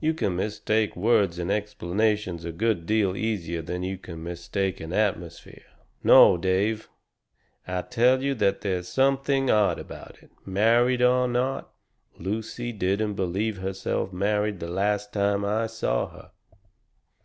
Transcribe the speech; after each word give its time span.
"You 0.00 0.14
can 0.14 0.36
mistake 0.36 0.94
words 0.94 1.40
and 1.40 1.50
explanations 1.50 2.44
a 2.44 2.52
good 2.52 2.86
deal 2.86 3.16
easier 3.16 3.62
than 3.62 3.82
you 3.82 3.98
can 3.98 4.22
mistake 4.22 4.78
an 4.78 4.92
atmosphere. 4.92 5.66
No, 6.04 6.36
Dave, 6.36 6.88
I 7.66 7.82
tell 7.82 8.22
you 8.22 8.36
that 8.36 8.60
there's 8.60 8.86
something 8.86 9.50
odd 9.50 9.80
about 9.80 10.18
it 10.22 10.30
married 10.44 11.02
or 11.02 11.26
not, 11.26 11.72
Lucy 12.16 12.70
didn't 12.70 13.14
BELIEVE 13.14 13.56
herself 13.58 14.12
married 14.12 14.60
the 14.60 14.70
last 14.70 15.12
time 15.12 15.44
I 15.44 15.66
saw 15.66 16.10
her." 16.10 16.30